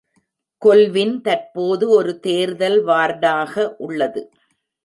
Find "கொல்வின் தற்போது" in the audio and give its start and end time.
0.61-1.89